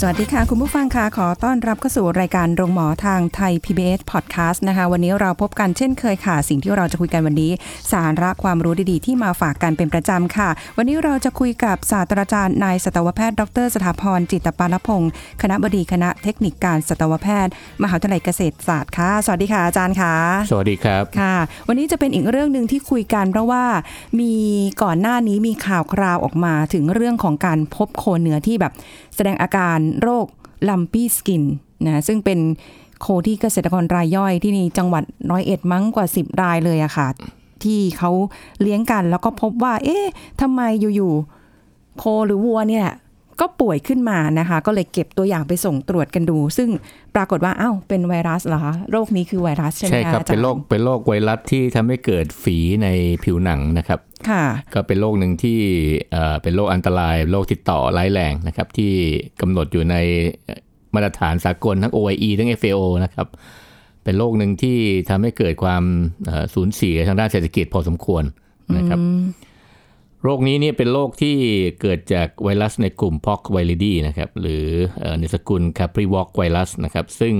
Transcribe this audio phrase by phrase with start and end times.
[0.00, 7.52] สวัสดีค่ะ คุณผู้ฟังค่ะขอต้อนรับเข้าสู่รายการโรงหมอทางไทย PBS Podcast นะคะ วันนี้เราพบกันเช่นเคยค่ะ สิ่งที่เราจะคุยกันวันนี้
[7.92, 15.10] สาระความรู้ดีๆ ที่มาฝากกันเป็นประจำค่ะ วันนี้เราจะคุยกับศาสตราจารย์นายสัตวแพทย์ ดร สถาพรจิตปานพงศ์
[15.42, 17.52] คณะบดีคณะเทคนิคการสัตวแพทย์
[17.82, 20.14] มหาวิทยาลัยเกษตรศาสตร์ค่ะสวัสดีค่ะอาจารย์ค่ะ
[20.50, 21.36] สวัสดีครับค่ะ
[21.68, 23.64] วันนี้จะเป็นอีกเรื่องหนึ่งที่คุยกัน เพราะว่า
[24.20, 24.34] มี
[24.82, 28.72] ก่อนหน้านี้มีข่าวคราวออกมาถึงเรื่องของการพบโคเนื้อที่แบบ
[29.18, 30.26] แสดงอาการโรค
[30.68, 31.44] ลัมปี้สกิน
[31.86, 32.38] นะซึ่งเป็น
[33.00, 37.08] โคที่เกษตรกรรายย่อยที่ในจังหวัดร้อยเอ็ดมั้งกว่า 10 รายเลยอะค่ะ
[37.62, 38.10] ที่เขา
[38.60, 40.04] เลี้ยงกันแล้วก็พบว่า เอ๊ะ
[40.40, 40.60] ทำไม
[40.96, 42.86] อยู่ๆโคหรือวัวเนี่ย
[43.40, 46.68] ก็ป่วยขึ้นมานะคะ ก็เลยเก็บตัวอย่างไปส่งตรวจกันดู ซึ่ง
[47.14, 52.88] ปรากฏว่าอ้าวเป็นไวรัสเหรอคะโรคนี้คือไวรัสใช่ไหมใช่คะครับอาจารเป็นย์โรคเป็นโรคไวรัสที่ทำให้เกิดฝีใน
[53.24, 54.00] ผิวหนังนะครับ
[54.30, 54.44] ค่ะ
[54.74, 55.58] ก็เป็นโรคหนึ่งที่
[56.12, 58.92] เอ่อเป็นโรคอันตรายโรคติดต่อร้ายแรงนะครับ ที่
[59.40, 59.96] กำหนดอยู่ใน
[60.94, 63.26] มาตรฐานสากลทั้ง OIE ทั้ง FAO นะครับ
[64.04, 64.78] เป็นโรคหนึ่งที่
[65.08, 65.82] ทำให้เกิดความ
[66.26, 68.24] เอ่อสูญเสียทางด้านเศรษฐกิจพอสมควร
[68.76, 69.00] นะครับ
[70.22, 71.36] โรคนี้เนี่ยเป็นโรคที่
[71.80, 74.66] เกิดจากไวรัสในกลุ่ม POX v i r i d i นะครับหรือ
[75.00, 77.34] เอ่อในสกุล Caprivox ไวรัสนะครับ ซึ่ง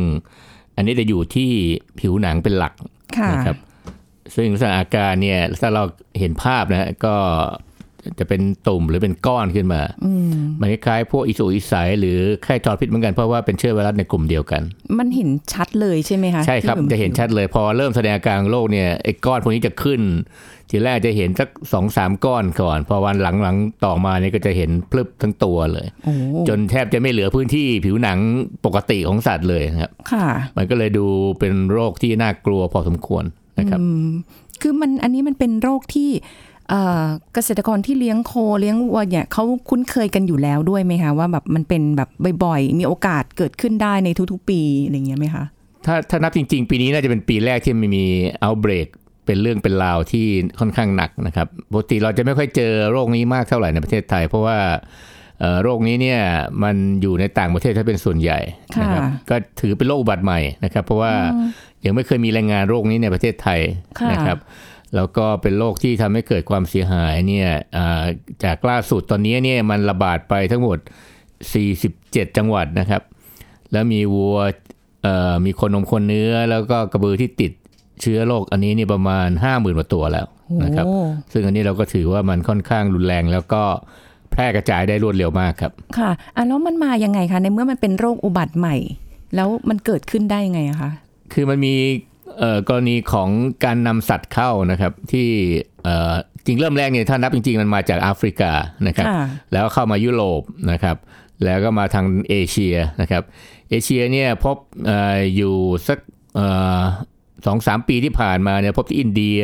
[0.76, 1.50] อันนี้จะอยู่ที่
[1.98, 2.74] ผิวหนังเป็นหลัก
[3.18, 3.56] ค่ะนะครับ
[4.36, 5.84] ซึ่งลักษณะอาการเนี่ยถ้าเรา
[6.18, 7.16] เห็นภาพนะฮะก็
[8.18, 9.80] จะเป็นตุ่มหรือเป็นก้อนขึ้นมา
[10.60, 14.62] มันคล้ายๆพวกอิสุอิสัยหรือไข้ทอดพิษเหมือนกันเพราะว่าเป็นเชื้อไวรัสในกลุ่มเดียวกัน
[14.98, 20.00] มันเห็นชัดเลยใช่ไหมคะใช่ครับที่จะเห็นชัดเลย พอเริ่มแสดงอาการของโรคเนี่ยไอ้ก้อนพวกนี้จะขึ้น
[20.70, 26.14] ทีแรกจะเห็นสักสองสามก้อนก่อน พอวันหลังๆต่อมาเนี่ยก็จะเห็นพลึบทั้งตัวเลยโอ้
[26.48, 28.18] จนแทบจะไม่เหลือพื้นที่ผิวหนัง
[28.64, 31.06] ปกติของสัตว์เลยนะครับค่ะ มันก็เลยดู
[31.38, 33.24] เป็นโรคที่น่ากลัวพอสมควร
[33.58, 33.80] นะครับ
[34.62, 36.10] คือมันอันนี้มันเป็นโรคที่
[36.70, 42.08] เอ่อเกษตรกรที่เลี้ยงโคเลี้ยงวัวเนี่ยเขาคุ้นเคยกันอยู่แล้วด้วยไหมคะว่าแบบมันเป็นแบบ
[42.44, 45.44] บ่อยๆ มีโอกาสเกิดขึ้นได้ในทุกๆ ปีอะไรอย่างเงี้ยไหมคะ
[45.86, 48.04] ถ้าถ้านับจริง ๆ ปีนี้น่าจะเป็นปีแรกที่มันมี
[48.44, 48.88] outbreak
[49.26, 50.26] เป็นเรื่องเป็นราวที่
[50.60, 54.58] ค่อนข้างหนักนะครับปกติเราจะไม่ค่อยเจอโรคนี้มากเท่าไหร่ในประเทศไทย เพราะว่า
[55.40, 56.20] เอ่อโรคนี้เนี่ย
[56.62, 58.38] มันอยู่ในต่างประเทศถ้าเป็นส่วนใหญ่
[58.82, 61.12] นะครับค่ะก็ถือเป็นโรคอุบัติใหม่นะครับ เพราะว่า
[61.84, 63.60] ยังไม่เคยมีรายงานโรคนี้ในประเทศไทย
[64.00, 64.38] ค่ะนะครับ
[64.96, 68.04] แล้วก็เป็นโรคที่ทำให้เกิดความเสียหายเนี่ยอ่า
[68.44, 70.78] จากล่าสุดตอนนี้เนี่ยมันระบาดไปทั้งหมด
[71.58, 73.02] 47 จังหวัดนะครับ
[73.72, 74.38] แล้วมีวัว
[75.02, 77.52] เอ่อมีคนนมคนเนื้อ แล้วก็กระบือที่ติด
[78.00, 80.26] เชื้อโรคอันนี้นี่ประมาณ 5 0,000กว่าตัวแล้ว
[80.64, 80.98] นะครับโอ้
[81.32, 83.62] ซึ่งอันนี้เราก็ถือว่ามันค่อนข้างรุนแรงแล้วก็
[84.30, 88.76] แพร่กระจายได้รวดเร็วมากครับ ค่ะอะแล้วมันมายังไงคะในเมื่อมันเป็นโรคอุบัติใหม่
[89.34, 90.90] แล้วมันเกิดขึ้นได้ยังไงอะคะ
[91.32, 92.17] คือมันมีเอ่อ
[92.68, 93.28] กรณีของ
[93.64, 95.28] การนำสัตว์เข้านะครับที่
[95.84, 96.12] เอ่อ
[96.46, 98.52] จริงเริ่มแรกเนี่ยถ้านับจริงๆ มันมาจากแอฟริกา
[98.86, 99.22] นะครับค่ะ
[99.52, 100.96] แล้วเข้ามายุโรปนะครับ
[101.44, 103.22] แล้วก็มาทางเอเชียนะครับ
[103.70, 104.56] เอเชียเนี่ยพบ
[104.86, 105.54] เอออยู่
[105.88, 105.98] สัก
[107.46, 109.42] สองสามปีที่ผ่านมาเนี่ยพบที่อินเดีย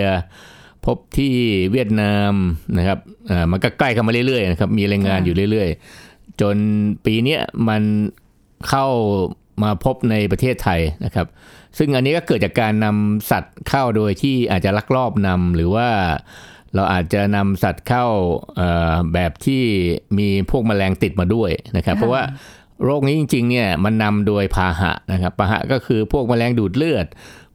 [0.87, 1.35] พบที่
[1.73, 2.33] เวียดนาม
[2.79, 6.57] นะครับเอ่อมันก็ใกล้เข้ามาเรื่อยๆนะครับ มีรายงานอยู่เรื่อยๆ จน
[7.05, 7.83] ปีเนี้ยมัน
[8.69, 8.87] เข้า
[9.63, 11.27] มาพบในประเทศไทยนะครับ
[11.79, 15.89] ซึ่งอันนี้ก็เกิดจากการนำสัตว์เข้าโดยที่อาจจะลักลอบนำหรือว่า
[16.75, 18.07] เราอาจจะนำสัตว์เข้า
[18.57, 19.63] เอ่อแบบที่
[20.19, 22.23] มีพวกแมลงติดมาด้วยนะครับ เพราะว่า
[22.85, 27.07] โรคนี้จริงๆเนี่ยมันนำโดยพาหะนะครับพาหะก็คือพวกแมลงดูดเลือด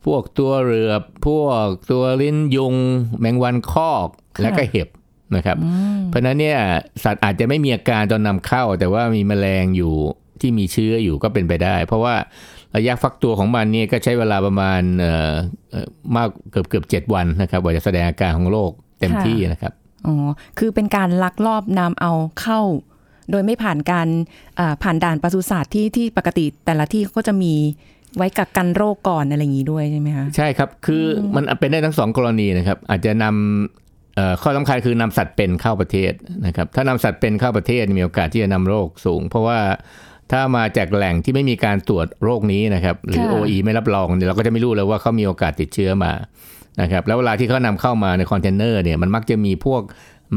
[0.05, 2.75] พวกตัวเรือบพวกตัวลิ้นยุง
[3.19, 4.07] แมงวันคอก
[4.41, 4.87] และก็เห็บ
[5.35, 5.57] นะครับ
[6.07, 6.59] เพราะฉะนั้นเนี่ย
[7.03, 9.93] สัตว์อาจจะไม่มีอาการตอนนำเข้า แต่ว่ามีแมลงอยู่
[10.41, 12.15] ที่มีเชื้ออยู่ก็เป็นไปได้ เพราะว่า
[12.77, 15.33] ระยะฟักตัวของมันเนี่ยก็ใช้เวลาประมาณเอ่อ
[15.71, 19.73] เอ่อมากเกือบเกือบเจ็ดวันนะครับกว่าจะแสดงอาการของโรคเต็มค่ะที่นะครับ
[20.07, 20.15] อ๋อ
[20.59, 22.11] คือเป็นการลักลอบนำเอา
[22.41, 22.61] เข้า
[23.31, 24.07] โดยไม่ผ่านการ
[24.59, 27.53] อ่าผ่านด่านปศุสัตว์ที่ที่ปกติแต่ละที่เขาก็จะมี
[28.17, 36.13] ไว้กักกันโรคก่อนอะไรอย่างนี้ด้วยใช่ไหมคะใช่ครับคืออมันเป็นได้ทั้งสองกรณีนะครับ อาจจะนำเอ่อข้อสำคัญคือนำสัตว์เป็นเข้าประเทศ
[36.45, 39.59] นะครับ ถ้านำสัตว์เป็นเข้าประเทศมีโอกาสที่จะนำโรคสูง เพราะว่า
[40.31, 46.11] ถ้ามาจากแหล่งที่ไม่มีการตรวจโรคนี้นะครับ หรือค่ะ OE ไม่รับรองเนี่ยเราก็จะไม่รู้เลยว่าเขามีโอกาสติดเชื้อมา
[46.81, 49.81] นะครับแล้วเวลาที่เขานำเข้ามาในคอนเทนเนอร์เนี่ยมันมักจะมีพวก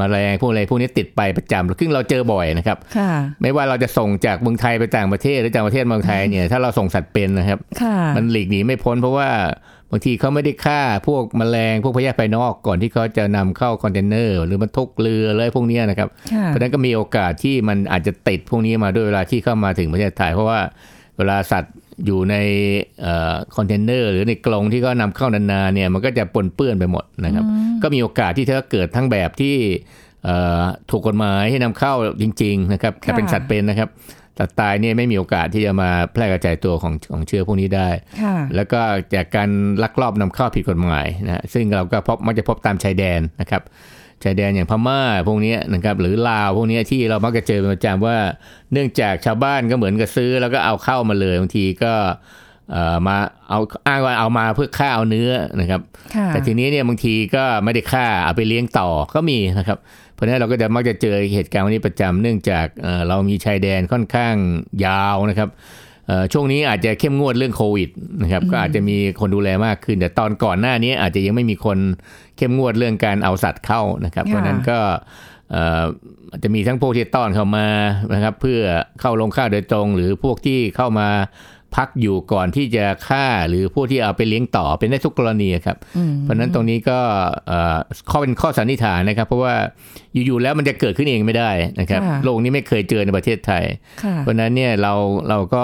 [0.01, 3.13] มแมลงพวกอะไรพวกนี้ติดไปประจำซึ่งเราเจอบ่อยนะครับค่ะ
[3.43, 9.29] ไม่ว่าเราจะส่งจากเมืองไทยไปต่างประเทศหรือจากประเทศเมืองไทยเนี่ยถ้าเราส่งสัตว์เป็นนะครับค่ะมันหลีกหนีไม่พ้นเพราะว่า
[9.95, 20.61] บางทีเขาไม่ได้ฆ่าพวกแมลงพวกพยาธิภายนอกก่อนที่เขาจะนำเข้าคอนเทนเนอร์หรือบรรทุกเรือเลยพวกเนี้ยนะครับค่ะเพราะฉะนั้นก็มีโอกาสที่มันอาจจะติดพวกนี้มาด้วยเวลาที่เข้ามาถึงประเทศไทยเพราะว่า
[21.17, 21.75] เวลาสัตว์
[22.07, 22.37] อยู่ใน
[23.57, 27.45] คอนเทนเนอร์หรือในกรงที่เขานำเข้านานๆเนี่ยมันก็จะปนเปื้อนไปหมดนะครับ
[27.83, 29.57] ก็มีโอกาสที่จะเกิดทั้งแบบที่
[30.25, 33.89] เอ่อถูกกฎหมายให้นำเข้าจริง ๆ นะครับแต่เป็นสัตว์เป็นนะครับ
[34.39, 37.89] สัตว์ตายเนี่ยไม่มีโอกาสที่จะมาแพร่กระจายตัวของของเชื้อพวกนี้ได้
[38.23, 38.81] ค่ะแล้วก็
[39.15, 39.51] จากการ
[39.83, 43.63] ลักลอบนำเข้าผิดกฎหมายนะฮะซึ่งเราก็พบมักจะพบตามชายแดนนะครับ
[44.25, 48.17] ชายแดนอย่างพม่าพวกเนี้ยนะครับหรือลาวพวกเนี้ยที่เรามักจะเจอเป็นประจำว่า
[48.73, 51.95] เนื่องจากชาวบ้านก็เหมือนกับซื้อ แล้วก็เอาเข้ามาเลยบางทีก็
[52.73, 53.17] เอ่อมา
[53.51, 55.31] เอาอ้างว่าเอามาเพื่อฆ่าเอาเนื้อ
[55.61, 55.81] นะครับ
[56.15, 59.79] ค่ะแต่ทีนี้เนี่ยบางทีก็ไม่ได้ฆ่าเอาไปเลี้ยงต่อก็มีนะครับ
[60.13, 64.35] เพราะฉะนั้นเราก็จะมักจะเจอเหตุการณ์วันนี้ประจำเนื่องจากเอ่อเรามีชายแดนค่อนข้าง
[64.87, 65.49] ยาวนะครับ
[66.07, 67.89] เอ่อช่วงนี้อาจจะเข้มงวดเรื่องโควิด
[68.23, 71.79] นะครับก็อาจจะมีคนดูแลมากขึ้น แต่ตอนก่อนหน้านี้อาจจะยังไม่มีคน
[72.37, 74.79] เข้มงวดเรื่องการเอาสัตว์เข้านะครับค่ะเพราะฉะนั้นก็
[75.51, 75.85] เอ่อ
[76.31, 77.67] อาจจะมีทั้งพวกที่ต้อนเข้ามา
[78.15, 78.61] นะครับ เพื่อ
[79.01, 81.09] เข้าลงฆ่าโดยตรง หรือพวกที่เข้ามา
[81.77, 86.99] พักอยู่ก่อนที่จะฆ่าหรือพวกที่เอาไปเลี้ยงต่อเป็นได้ทุกกรณีครับอืมเพราะฉะนั้นตรงนี้ก็
[87.47, 87.77] เอ่อ
[88.11, 89.55] ข้อเป็นข้อสันนิษฐานนะครับ เพราะว่า
[90.27, 93.65] อยู่ๆแล้วมันจะเกิดขึ้นเองไม่ได้นะครับค่ะโลกนี้ไม่เคยเจอในประเทศไทย
[94.03, 94.93] ค่ะเพราะฉะนั้นเนี่ยเรา
[95.29, 95.63] เราก็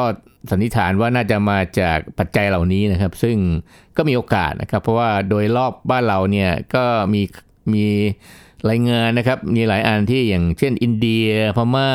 [0.50, 3.36] สันนิษฐานว่าน่าจะมาจากปัจจัยเหล่านี้นะครับ ซึ่ง
[3.96, 6.84] ก็มีโอกาสนะครับ เพราะว่าโดยรอบบ้านเราเนี่ยก็
[7.14, 7.22] มี
[7.74, 7.86] มี
[8.70, 11.90] รายงานนะครับมีหลายอันที่อย่างเช่น อินเดียพม่า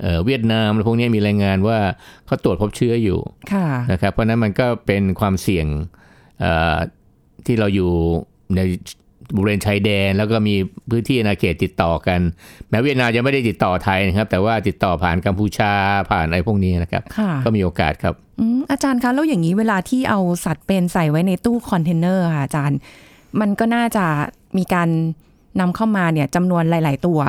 [0.00, 1.78] เอ่อเวียดนามอะไรพวกนี้มีรายงานว่า
[2.26, 3.18] เขาตรวจพบเชื้ออยู่
[3.52, 5.66] ค่ะนะครับเพราะฉะนั้นมันก็เป็นความเสี่ยง
[6.40, 6.76] เอ่อ
[7.46, 7.90] ที่เราอยู่
[8.56, 8.60] ใน
[9.36, 10.54] บริเวณชายแดน แล้วก็มี
[10.90, 12.20] พื้นที่อาณาเขตติดต่อกัน
[12.68, 15.72] แม้เวียดนามจะไม่ได้ติดต่อไทยนะครับ แต่ว่าติดต่อผ่านกัมพูชา
[16.10, 22.78] ผ่านอะไรพวกนี้นะครับค่ะก็มีโอกาสครับอืมอาจารย์คะแล้วอย่างนี้เวลาที่เอาสัตว์เป็นใส่ไว้ในตู้คอนเทนเนอร์ค่ะอาจารย์
[23.40, 24.06] มันก็น่าจะ
[24.58, 24.88] มีการ
[25.60, 27.20] นำเข้ามาเนี่ยจำนวนหลาย ๆ ตัว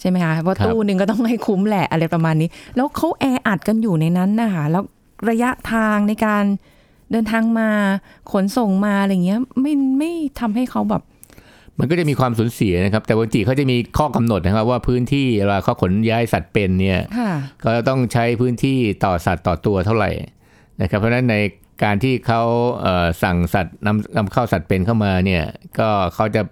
[0.00, 4.82] ใช่ไหมคะเพราะครับตู้หนึ่งก็ต้องให้คุ้มแหละอะไรประมาณนี้ แล้วเขาแออัดกันอยู่ในนั้นนะคะแล้ว
[5.30, 6.44] ระยะทางในการ
[7.10, 7.68] เดินทางมา
[8.32, 10.10] ขนส่งมาอะไรเงี้ยไม่ไม่
[10.40, 11.02] ทำให้เขาแบบ
[11.78, 17.32] มันก็จะมีความสูญเสียนะครับ แต่บางทีเขาจะมีข้อกำหนดนะครับ ว่าพื้นที่เวลาเขาขนย้ายสัตว์เป็นเนี่ยค่ะ
[17.64, 20.10] ก็ต้องใช้พื้นที่ต่อสัตว์ต่อตัวเท่าไหร่
[20.82, 21.36] นะครับ เพราะฉะนั้นใน
[21.84, 22.42] การที่เขา
[22.80, 25.42] เอ่อสั่งสัตว์นำนำเข้าสัตว์เป็นเข้ามาเนี่ย
[25.78, 26.42] ก็เขาจะ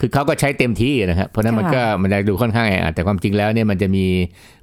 [0.00, 4.06] คือเขาก็ใช้เต็มที่นะครับเพราะฉะนั้นมันก็มันจะดูค่อนข้างแออัดแต่ความจริงแล้วเนี่ยมันจะมี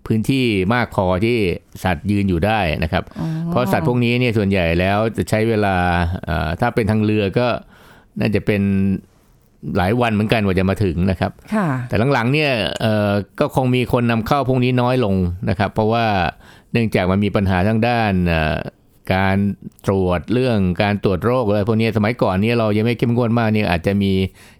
[0.07, 1.37] พื้นที่มากพอที่
[1.83, 3.03] สัตว์ยืนอยู่ได้นะครับ
[3.47, 5.75] เพราะสัตว์พวกนี้เนี่ยส่วนใหญ่แล้วจะใช้เวลา
[6.25, 7.47] เอ่อถ้าเป็นทางเรือก็
[8.19, 8.61] น่าจะเป็น
[9.77, 12.51] หลายวันเหมือนกันกว่าจะมาถึงนะครับค่ะแต่หลังๆเนี่ย
[12.81, 15.15] เอ่อก็คงมีคนนำเข้าพวกนี้น้อยลง
[15.49, 16.05] นะครับ เพราะว่า
[16.71, 18.57] เนื่องจากมันมีปัญหาทางด้านเอ่อ
[19.13, 19.37] การ
[19.85, 24.11] ตรวจเรื่องการตรวจโรคอะไรพวกนี้สมัยก่อนเนี่ยเรายังไม่เข้มงวดมากเนี่ยอาจจะมี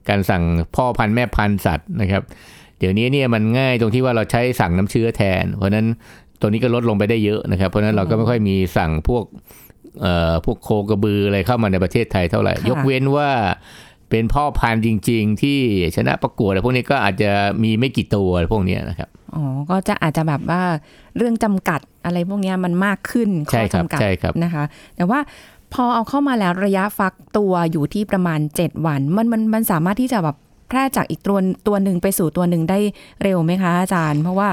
[0.10, 0.44] การสั่ง
[0.76, 2.24] พ่อพันธุ์แม่พันธุ์สัตว์นะครับ
[2.80, 5.88] เดี๋ยวนี้เนี่ยมันง่ายตรงที่ว่าเราใช้สั่งน้ำเชื้อแทน เพราะฉะนั้น
[6.40, 9.24] ตัวนี้ก็ลดลงไปได้เยอะนะครับ เพราะฉะนั้นเราก็ไม่ค่อยมีสั่งพวก
[10.02, 13.30] เอ่อพวกโคกระบืออะไรเข้ามาในประเทศไทยเท่าไหร่ค่ะยกเว้นว่า
[14.10, 15.60] เป็นพ่อพันธุ์จริง ๆ ที่
[15.96, 17.32] ชนะประกวดอะไรพวกนี้ก็อาจจะ
[17.64, 20.62] มีไม่กี่ตัวอะไรพวกเนี้ยนะครับอ๋อก็จะอาจจะแบบว่า
[21.18, 24.64] เรื่องจำกัดอะไรพวกเนี้ยมันมากขึ้นข้ใช่อครับจำกัดใช่ครับนะคะ
[24.96, 25.20] แต่ว่า
[25.74, 30.36] พอเอาเข้ามาแล้วระยะฟักตัวอยู่ที่ประมาณ 7 วัน มันมันมันสามารถที่จะแบบ
[30.70, 32.80] แพร่จากอีกตัวตัวหนึ่งไปสู่ตัวหนึ่งได้
[33.24, 34.50] เร็วไหมคะอาจารย์ เพราะว่า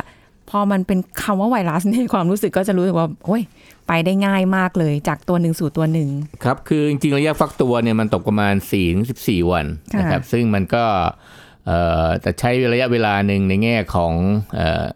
[0.51, 3.43] พอมันเป็นคำว่าไวรัสในความรู้สึกก็จะรู้สึกว่าโอ้ย
[3.93, 6.09] ไปได้ง่ายมากเลย จากตัวหนึ่งสู่ตัวหนึ่ง
[6.45, 10.85] ครับ คือจริงๆระยะฟักตัวเนี่ยมันตกประมาณ4-14ถึง14วันค่ะนะครับ ซึ่งมันก็
[11.67, 14.13] เอ่อแต่ใช้ระยะเวลาหนึ่งในแง่ของ
[14.57, 14.87] เอ่อ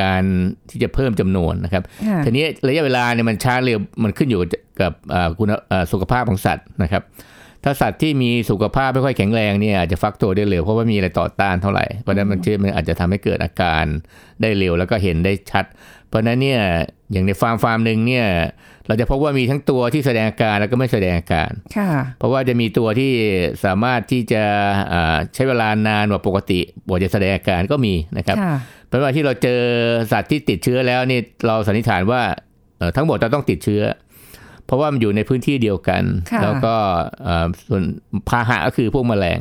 [0.00, 0.22] การ
[0.70, 4.40] ที่จะเพิ่มจำนวนนะครับค่ะทีนี้ระยะเวลาเนี่ยมันช้าเร็วมันขึ้นอยู่
[4.80, 7.04] กับเอ่อคุณเอ่อสุขภาพของสัตว์นะครับ
[7.64, 13.84] ถ้าสัตว์ที่มีสุขภาพไม่ค่อยแข็งแรงเนี่ยอาจจะฟักตัวได้เร็วเพราะว่ามีอะไรต่อต้านเท่าไหร่เพราะฉะนั้นมันเชื่อมันอาจจะทำให้เกิดอาการ
[14.40, 15.64] ได้เร็ว แล้วก็เห็นได้ชัด
[16.12, 16.60] เพราะฉะนั้นเนี่ย
[17.12, 18.26] อย่างในฟาร์มฟาร์มหนึ่งเนี่ย
[18.86, 23.12] เราจะพบว่ามีทั้งตัวที่แสดงอาการแล้วก็ไม่แสดงอาการค่ะเพราะว่าจะมีตัวที่
[23.64, 24.42] สามารถที่จะ
[24.92, 28.54] อ่าใช้เวลานานกว่าปกติกว่าจะแสดงอาการก็มีนะครับค่ะ
[28.88, 29.60] เพราะว่าที่เราเจอ
[30.12, 32.22] สัตว์ที่ติดเชื้อแล้วนี่เราสันนิษฐานว่า
[32.78, 33.82] เอ่อทั้งหมดจะต้องติดเชื้อ
[34.66, 36.02] เพราะว่ามันอยู่ในพื้นที่เดียวกัน
[36.32, 36.74] ค่ะแล้วก็
[37.22, 37.82] เอ่อส่วน
[38.28, 39.40] พาหะก็คือพวกแมลง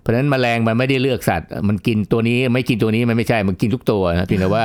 [0.00, 4.64] เพราะฉะนั้นแมลงมันไม่ได้เลือกสัตว์ มันกินตัวนี้ไม่กินตัวนี้มันไม่ใช่ มันกินทุกตัวนะเพียงแต่ว่า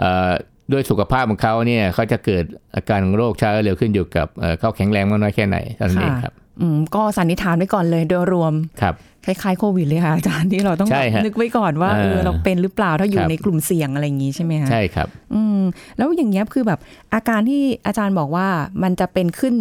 [0.00, 0.30] เอ่อ
[0.72, 2.44] ด้วยสุขภาพของเขาเนี่ยเขาจะเกิด
[2.74, 8.94] อาการของโรคช้าเร็วขึ้นอยู่กับเอ่อเขาแข็งแรงมากน้อยแค่ไหนเท่านั้นเองครับออืมก็สันนิษฐานไว้ก่อนเลยโดยรวมครับ
[9.24, 15.60] คล้ายๆโควิดเลยค่ะอาจารย์ที่เราต้องใช่ฮะนึกไว้ก่อนว่าเออเออเราเป็นหรือเปล่าถ้าอยู่ครับในกลุ่มเสี่ยงอะไรอย่างนี้ใช่ไหมคะใช่ครับ อืม
[15.96, 16.80] แล้วอย่างเงี้ยคือแบบ
[17.14, 18.48] อาการที่อาจารย์บอกว่า
[18.82, 19.54] มันจะเป็นขึ้น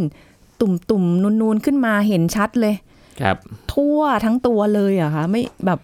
[0.62, 2.76] ตุ่มๆนูนๆขึ้นมาเห็นชัดเลย
[3.22, 3.38] ครับ
[3.74, 5.80] ทั่วทั้งตัวเลยเหรอะคะไม่แบบ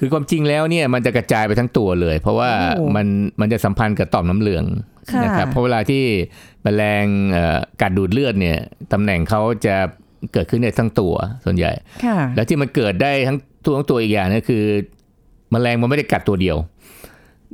[0.00, 3.06] คือความจริงแล้วเนี่ยมันจะกระจายไปทั้งตัวเลย เพราะว่าโอ้มัน
[3.40, 4.64] มันจะสัมพันธ์กับต่อมน้ำเหลือง
[5.12, 6.04] ค่ะนะครับเพราะเวลาที่
[6.62, 8.58] แมลงเอ่อกัดดูดเลือดเนี่ย
[8.92, 9.76] ตำแหน่งเขาจะ
[10.32, 11.14] เกิดขึ้นในทั้งตัว
[11.44, 11.72] ส่วนใหญ่
[12.04, 14.64] ค่ะแล้วที่มันเกิดได้ทั้งตัวทั้งตัวอีกอย่างนึงคือ
[15.52, 16.56] แมลงมันไม่ได้กัดตัวเดียว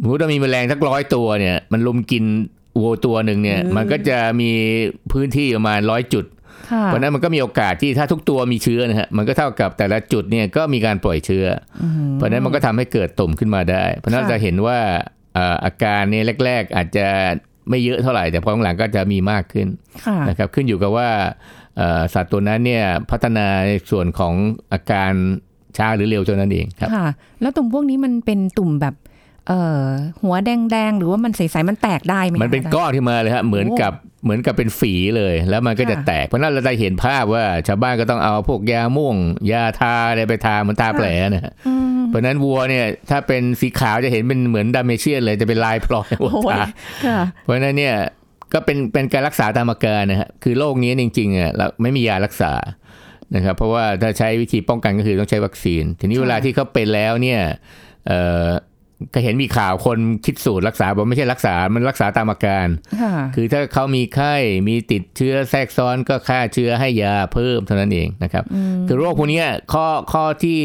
[0.00, 2.24] สมมติว่ามีแมลงสักร้อยตัวเนี่ยมันลุมกิน
[2.80, 4.50] วัวตัวหนึ่งเนี่ยอืมมันก็จะมี
[5.12, 6.43] พื้นที่ประมาณร้อยจุดค่ะ
[6.86, 11.46] เพราะฉะนั้นมันก็มีโอกาสที่ถ้าทุกตัวมีเชื้อนะฮะมันก็เท่ากับแต่ละจุดเนี่ยก็มีการปล่อยเชื้อ
[11.82, 11.84] อ
[12.14, 14.78] เพราะฉะนั้นมันก็ทำให้เกิดตุ่มขึ้นมาได้ เพราะฉะนั้นค่ะจะเห็นว่า
[15.34, 17.06] เอ่ออาการเนี่ยแรก ๆ อาจจะ
[17.70, 19.68] ไม่เยอะเท่าไหร่ แต่พอหลังๆก็จะมีมากขึ้น
[20.06, 21.10] ค่ะนะครับขึ้นอยู่กับว่า
[21.76, 24.34] เอ่อสัตว์ตัวนั้นเนี่ยพัฒนาในส่วนของ
[24.72, 25.12] อาการ
[25.76, 27.06] ช้าหรือเร็วเท่านั้นเองครับค่ะ
[27.40, 28.94] แล้วตุ่มพวกนี้มันเป็นตุ่มแบบ
[29.48, 29.86] เอ่อ
[30.22, 33.92] หัวแดงๆ หรือว่ามันใสๆมันแตกได้ไหมคะมันเป็นอาจารย์ก้อนที่มาเลยฮะเหมือนกับ
[34.24, 39.16] เหมือนกับเป็นฝีเลย แล้วมันก็จะค่ะแตกเพราะฉะนั้นเราได้เห็นภาพว่าชาวบ้านก็ต้องเอาพวกยาม่วง
[39.52, 46.64] ยาทาอะไรไปทาเหมือนทาแผลนะฮะอืมเพราะฉะนั้นวัวเนี่ย ถ้าเป็นสีขาวจะเห็นเป็นเหมือนดามเมเชียนเลยจะเป็นลายพลอยวัวโอ้ยทา
[47.06, 47.94] ค่ะเพราะฉะนั้นเนี่ย
[48.52, 52.52] ก็เป็นเป็นการรักษาตามอาการนะฮะคือโรคนี้จริงๆอะเราไม่มียารักษา
[53.34, 57.40] นะครับเพราะว่าถ้าใช้วิธีป้องกันก็คือต้องใช้วัคซีน ทีนี้ค่ะเวลาที่เขาเป็นแล้วเนี่ย
[58.06, 58.48] เอ่อ
[59.14, 62.66] ก็เห็นมีข่าวคนคิดสูตรรักษาบอกไม่ใช่รักษา มันรักษาตามอาการ
[63.02, 64.34] ค่ะคือถ้าเขามีไข้
[64.68, 68.44] มีติดเชื้อแทรกซ้อนก็ฆ่าเชื้อให้ยาเพิ่มเท่านั้นเองนะครับ
[68.86, 70.60] คือโรคพวกเนี้ยข้อข้อที่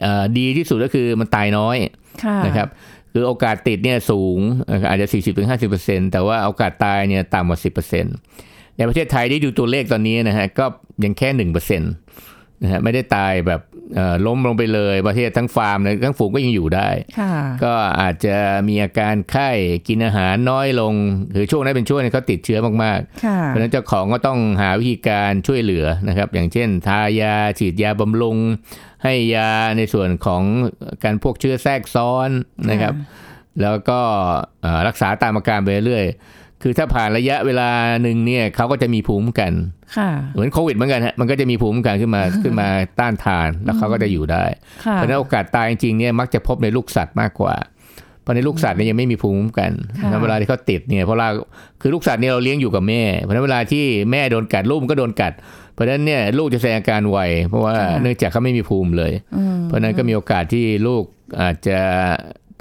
[0.00, 1.76] เอ่อดีที่สุดก็คือมันตายน้อย
[2.24, 2.68] ค่ะนะครับ
[3.12, 4.38] คือโอกาสติดเนี่ยสูง
[4.88, 5.06] อาจจะ
[5.60, 7.60] 40-50%แต่ว่าโอกาสตายเนี่ยต่ำกว่า
[8.18, 10.66] 10%ในประเทศไทยได้ดูตัวเลขตอนนี้นะฮะก็
[11.04, 13.60] ยังแค่ 1%นะฮะไม่ได้ตายแบบ
[13.94, 16.88] เอ่อล้มลงไปเลยประเทศทั้งฟาร์มเลยทั้งฝูงก็ยังอยู่ได้
[17.20, 17.34] ค่ะ
[17.64, 18.36] ก็อาจจะ
[18.68, 19.50] มีอาการไข้
[19.88, 20.94] กินอาหารน้อยลง
[21.34, 28.36] คือช่วงนั้นเป็นช่วงที่เขาติดเชื้อมากๆค่ะเพราะฉะนั้นเจ้าของก็ต้องหาวิธีการช่วยเหลือนะครับ อย่างเช่น ทายาฉีดยาบำรุง
[29.04, 30.42] ให้ยาในส่วนของ
[31.04, 32.30] การพวกเชื้อแทรกซ้อน
[32.70, 32.94] นะครับ
[33.62, 34.00] แล้วก็
[34.62, 37.70] เอ่อรักษาตามอาการไปเรื่อยๆ คือถ้าผ่านระยะเวลา
[38.02, 39.52] หนึ่งเนี่ยเขาก็จะมีภูมิคุ้มกัน
[39.96, 42.68] ค่ะเหมือนโควิดเหมือนกันฮะมันก็จะมีภูมิคุ้มกันขึ้นมาขึ้นมา
[43.00, 44.44] ต้านทานแล้วเขาก็จะอยู่ได้
[44.84, 47.54] ค่ะเพราะฉะนั้นโอกาสตายจริงๆเนี่ยมักจะพบในลูกสัตว์มากกว่า
[48.22, 51.28] เพราะในลูกสัตว์เนี่ยยังไม่มีภูมิคุ้มกันค่ะแล้วเวลาที่เขาติดเนี่ยเพราะเรา
[51.80, 55.32] คือลูกสัตว์เนี่ยเราเลี้ยงอยู่กับแม่ เพราะฉะนั้นเวลาที่แม่โดนกัดลูกมันก็โดนกัด
[55.74, 61.02] เพราะฉะนั้นเนี่ยลูกจะแสดงอาการไวเพราะว่าเนื่องจากเขาไม่มีภูมิเลยอืมเพราะฉะนั้นก็มีโอกาสที่ลูก
[61.40, 61.80] อาจจะ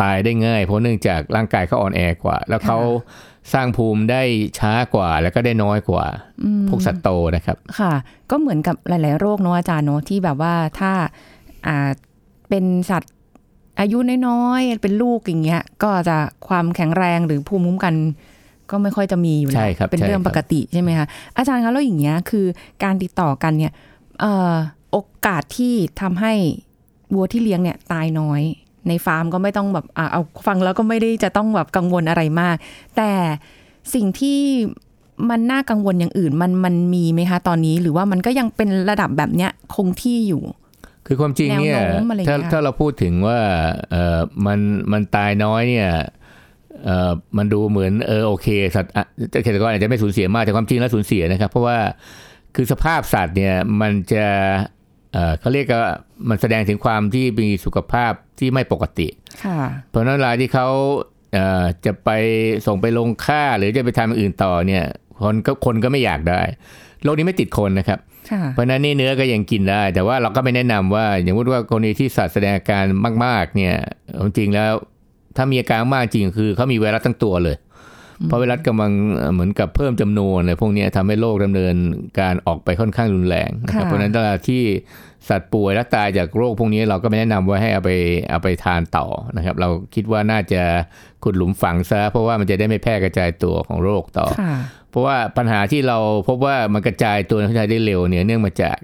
[0.01, 2.77] ตายได้ง่าย เพราะเนื่องจากร่างกายเขาอ่อนแอกว่า แล้วเขา
[3.53, 4.21] สร้างภูมิได้
[4.59, 6.05] ช้ากว่าแล้วก็ได้น้อยกว่า
[6.69, 7.93] พวกสัตว์โตนะครับ ค่ะ
[8.29, 10.91] ก็เหมือนกับหลาย ๆ โรคเนอะอาจารย์เนอะที่แบบว่าถ้า
[11.67, 11.89] อ่า
[12.49, 13.13] เป็นสัตว์
[13.79, 17.95] อายุน้อยๆเป็นลูกอย่างเงี้ย ก็จะความแข็งแรงหรือภูมิคุ้มกัน
[18.71, 22.45] ก็ไม่ค่อยจะมีอยู่แล้ใช่วครับเป็นใช่เรื่องครับปกติใช่ไหมคะอาจารย์คะแล้วอย่างเงี้ยคือ
[22.83, 23.73] การติดต่อกันเนี่ย
[24.19, 24.53] เอ่อ
[24.91, 26.33] โอกาสที่ทำให้
[27.13, 28.41] วัวที่เลี้ยงเนี่ยตายน้อย
[28.89, 32.55] ในฟาร์มก็ไม่ต้องแบบอ่าเอาฟังแล้วก็ไม่ได้จะต้องแบบกังวลอะไรมาก
[32.97, 33.11] แต่
[33.93, 34.39] สิ่งที่
[35.29, 40.43] มันน่ากังวลอย่างอื่นมันมันมีไหมคะตอนนี้ หรือว่ามันก็ยังเป็นระดับแบบเนี้ยคงที่อยู่
[41.07, 43.39] คือความจริงเนี่ยแนวโน้มอะไรถ้าเงี้ยถ้าเราพูดถึงว่า
[43.91, 44.59] เออมัน
[44.91, 45.89] มันตายน้อยเนี่ย
[46.85, 51.77] เออมันดูเหมือนเออโอเคสัตว์อะเกษตรกรอาจจะไม่สูญเสียมากแต่ความจริงแล้วสูญเสียนะครับ เพราะว่า
[52.55, 54.27] คือสภาพสัตว์เนี่ยมันจะ
[55.17, 55.93] เออเขาเรียกว่า
[56.29, 59.07] มันแสดงถึงความที่มีสุขภาพที่ไม่ปกติ
[59.43, 59.59] ค่ะ
[59.89, 60.67] เพราะฉะนั้นเวลาที่เขา
[61.33, 62.09] เอ่อจะไป
[62.67, 64.83] ส่งไปลงค่าหรือจะไปทำอย่างอื่นต่อเนี่ย
[65.23, 66.41] คนก็คนก็ไม่อยากได้
[67.03, 67.99] โรคนี้ไม่ติดคนนะครับ
[68.31, 72.83] ค่ะเพราะฉะนั้นนี่เนื้อก็ยังกินได้ แต่ว่าเราก็ไม่แนะนำว่า อย่างพูดว่ากรณีที่สัตว์แสดงอาการ
[73.25, 73.75] มาก ๆ เนี่ย
[74.23, 74.73] จริงๆแล้ว
[75.37, 77.55] ถ้ามีอาการมากจริงคือเขามีไวรัสทั้งตัวเลย
[78.25, 78.91] เพราะไวรัสกำลัง
[79.33, 81.75] เหมือนกับเพิ่มจำนวนอะไรพวกเนี้ยทำให้โรคดำเนิน
[82.19, 84.63] การออกไปค่อนข้างรุนแรงนะครับค่ะเพราะฉะนั้นเวลาที่
[85.29, 87.91] สัตว์ป่วยและตายจากโรคพวกนี้เราก็ไม่แนะนำว่าให้เอาไป
[88.29, 89.07] เอาไปทานต่อ
[89.37, 90.61] นะครับ เราคิดว่าน่าจะ
[91.23, 94.53] ขุดหลุมฝังซะเพราะว่ามันจะได้ไม่แพร่กระจายตัวของโรคต่อค่ะ
[94.89, 95.97] เพราะว่าปัญหาที่เรา
[96.27, 98.77] พบว่ามันกระจายตัวในประเทศไทยได้เร็วเนี่ยเนื่องมาจาก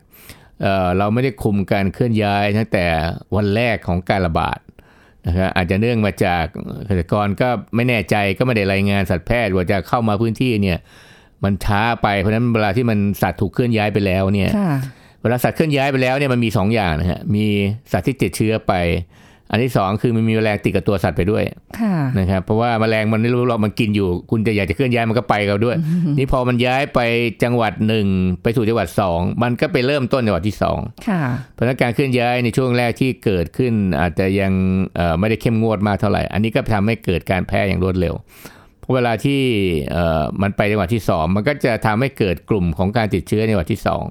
[0.61, 2.85] เอ่อเราไม่ได้คุมการเคลื่อนย้ายตั้งแต่
[3.35, 4.59] วันแรกของการระบาด
[5.27, 6.45] นะครับอาจจะเนื่องมาจาก
[6.85, 10.77] เกษตรกรก็ไม่แน่ใจก็ไม่ได้รายงานสัตวแพทย์ว่าจะเข้ามาพื้นที่เนี่ย
[11.43, 14.49] มันช้าไปเพราะฉะนั้นเวลาที่มันสัตว์ถูกเคลื่อนย้ายไปแล้วเนี่ย
[15.21, 17.45] เวลาสัตว์เคลื่อนย้ายไปแล้วเนี่ยมันมี2อย่างนะฮะมี
[17.91, 18.73] สัตว์ที่ติดเชื้อไป
[19.53, 21.43] อันที่สองคือมันมีแมลงติดกับตัวสัตว์ไปด้วย
[21.79, 25.77] ค่ะนะครับเพราะว่าแมลงมันไม่รู้หรอกมันกินอยู่ คุณจะอยากจะเคลื่อนย้ายมันก็ไปกับด้วย
[26.17, 26.99] นี่พอมันย้ายไป
[27.43, 28.07] จังหวัดหนึ่ง
[28.43, 31.21] ไปสู่จังหวัดสองมันก็ไปเริ่มต้นจังหวัดที่สองค่ะ
[31.53, 34.53] เพราะฉะนั้นการเคลื่อนย้ายในช่วงแรกที่เกิดขึ้น อาจจะยัง
[34.95, 38.15] เอ่อไม่ได้เข้มงวดมากเท่าไหร่ อันนี้ก็ทำให้เกิดการแพร่อย่างรวดเร็ว
[38.79, 39.41] เพราะเวลาที่
[39.91, 44.03] เอ่อมันไปจังหวัดที่สองมันก็จะทำให้เกิดกลุ่มของการติดเชื้อในจังหวัดที่สอง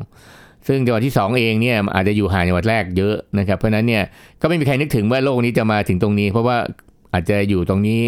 [0.66, 4.02] ซึ่งจังหวัดที่สองเองเนี่ยอาจจะอยู่ห่างจังหวัดแรกเยอะนะครับ เพราะฉะนั้นเนี่ย
[4.40, 6.56] ก็ไม่มีใครนึกถึงว่าโรคนี้จะมาถึงตรงนี้ เพราะว่า
[7.12, 8.00] อาจจะอยู่ตรงนี้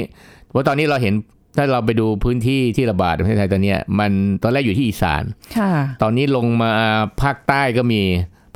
[0.47, 1.15] เพราะตอนนี้เราเห็น
[1.57, 4.11] ถ้าเราไปดูพื้นที่ที่ระบาดในประเทศไทยตอนเนี้ยมัน
[4.43, 5.23] ตอนแรกอยู่ที่อีสาน
[5.57, 5.71] ค่ะ
[6.03, 6.73] ตอนนี้ลงมา
[7.23, 8.03] ภาคใต้ก็มี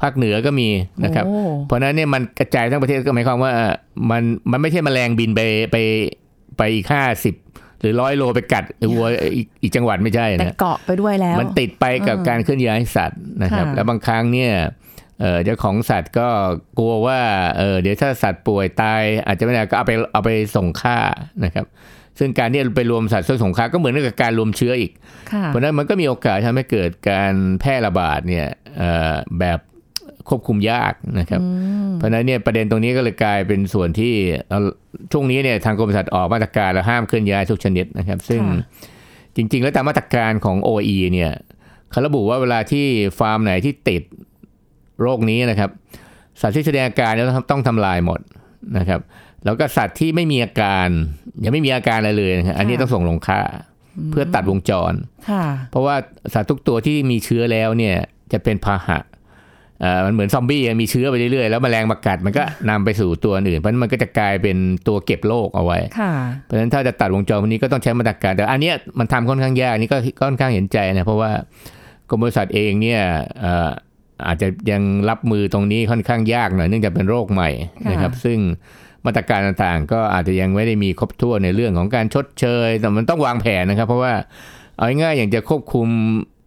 [0.01, 0.69] ภาคเหนือก็มี
[1.05, 3.53] นะครับโอ้เพราะฉะนั้นเนี่ยมันกระจายทั้งประเทศก็หมายความว่า
[4.11, 5.41] มันมันไม่ใช่แมลงบินไป
[5.73, 5.77] ไป
[6.57, 7.35] ไปอีกห้าสิบ
[7.81, 9.07] หรือร้อยโลไปกัดวัว
[9.37, 14.53] อีกอีกจังหวัดไม่ใช่แต่นะเกาะไปด้วยแล้ว มันติดไปกับอืมการเคลื่อนย้ายสัตว์นะครับค่ะแล้วบางครั้งเนี่ย
[15.21, 16.29] เอ่อเจ้าของสัตว์ก็
[16.79, 17.21] กลัวว่า
[17.59, 20.99] เออเดี๋ยวถ้าสัตว์ป่วยตาย อาจจะไม่ได้ก็เอาไปเอาไปส่งค่า
[21.45, 21.67] นะครับ
[22.19, 24.93] ซึ่งการที่ไปรวมสัตว์เพื่อส่งค่าก็เหมือนกับการรวมเชื้ออีก
[25.33, 28.47] ค่ะเพราะฉะนั้นมันก็มีโอกาสทำให้เกิดการแพร่ระบาดเนี่ย
[28.79, 29.59] เอ่อแบบ
[30.31, 31.41] ควบคุมยากนะครับ
[31.95, 34.15] เพราะฉะนั้นเนี่ยประเด็นตรงนี้ก็เลยกลายเป็นส่วนที่
[34.49, 34.59] เรา
[35.13, 38.67] ช่วงนี้เนี่ยทางกรมปศุสัตว์ออกมาตรการแล้วห้ามเคลื่อนย้ายทุกชนิดนะครับ ซึ่งค่ะ
[39.37, 41.33] จริง ๆ แล้วตามมาตรการของ OE เนี่ย
[41.91, 42.87] เขาระบุว่าเวลาที่
[43.19, 44.03] ฟาร์มไหนที่ติด
[45.03, 45.71] โรคนี้นะครับ
[46.41, 48.21] สัตว์ที่แสดงอาการเนี่ยต้องต้องทำลายหมด
[48.79, 49.01] นะครับ
[49.45, 50.89] แล้วก็สัตว์ที่ไม่มีอาการ
[51.45, 53.41] ยังไม่มีอาการอะไรเลยนะครับอันนี้ต้องส่งลงค่า
[54.11, 54.93] เพื่อตัดวงจร
[55.31, 55.97] ค่ะเพราะว่า
[56.35, 57.97] สัตว์ทุกตัวที่มีเชื้อแล้วเนี่ย
[58.33, 59.18] จะเป็นพาหะเอ่อ
[60.07, 64.57] มันเหมือนซอมบี้อะมีเชื้อไปเรื่อยๆ แล้วแมลงมากัดมันก็นำไปสู่ตัวอื่น เพราะฉะนั้นมันก็จะกลายเป็น
[64.89, 66.13] ตัวเก็บโรคเอาไว้ค่ะ
[66.45, 71.31] เพราะฉะนั้นถ้าจะตัดวงจรพวกนี้ก็ต้องใช้มาตรการ แต่อันเนี้ยมันทำค่อนข้างยากนี่ก็ก็ค่อนข้างเห็นใจนะเพราะว่า
[72.11, 73.01] กรมบริษัทเองเนี่ย
[73.41, 73.71] เอ่อ
[74.27, 77.51] อาจจะยังรับมือตรงนี้ค่อนข้างยากหน่อยเนื่องจากเป็นโรคใหม่
[77.91, 78.39] นะครับ ซึ่ง
[79.07, 84.15] มาตรการต่างๆ ก็อาจจะยังไม่ได้มีครบถ้วนในเรื่องของการชดเชย แต่มันต้องวางแผนนะครับ เพราะว่า
[84.77, 85.89] เอาง่ายๆอย่างจะควบคุม